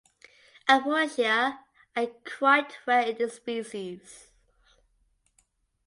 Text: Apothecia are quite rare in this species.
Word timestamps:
Apothecia 0.67 1.59
are 1.95 2.07
quite 2.25 2.75
rare 2.87 3.09
in 3.09 3.17
this 3.19 3.35
species. 3.35 4.31